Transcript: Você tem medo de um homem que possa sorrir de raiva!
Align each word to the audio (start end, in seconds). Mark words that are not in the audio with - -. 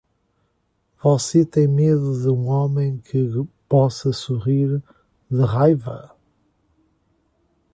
Você 1.03 1.45
tem 1.45 1.67
medo 1.67 2.19
de 2.19 2.27
um 2.27 2.47
homem 2.47 2.97
que 2.97 3.23
possa 3.69 4.11
sorrir 4.11 4.81
de 5.29 5.41
raiva! 5.45 6.09